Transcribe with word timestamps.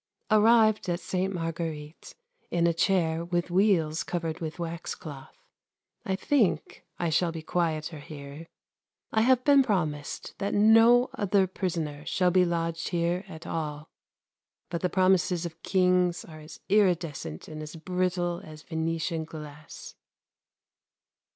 Arrived 0.31 0.89
at 0.89 0.99
Sainte 0.99 1.31
Marguerite 1.35 2.15
in 2.49 2.65
a 2.65 2.73
chair 2.73 3.23
with 3.23 3.51
wheels 3.51 4.01
covered 4.03 4.39
with 4.39 4.57
wax 4.57 4.95
cloth. 4.95 5.37
I 6.07 6.15
think 6.15 6.83
I 6.97 7.11
shall 7.11 7.31
be 7.31 7.43
quieter 7.43 7.99
here. 7.99 8.47
I 9.11 9.21
have 9.21 9.43
been 9.43 9.61
promised 9.61 10.33
that 10.39 10.55
no 10.55 11.11
other 11.13 11.45
prisoner 11.45 12.03
shall 12.07 12.31
be 12.31 12.45
lodged 12.45 12.89
here 12.89 13.25
at 13.27 13.45
all, 13.45 13.89
but 14.71 14.81
the 14.81 14.89
promises 14.89 15.45
of 15.45 15.61
Kings 15.61 16.25
are 16.25 16.39
as 16.39 16.59
iridescent 16.67 17.47
and 17.47 17.61
as 17.61 17.75
brittle 17.75 18.41
as 18.43 18.63
Venetian 18.63 19.23
glass. 19.23 19.93